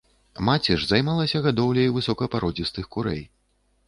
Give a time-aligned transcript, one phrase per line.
[0.47, 3.23] Маці ж займалася гадоўляй высокапародзістых курэй.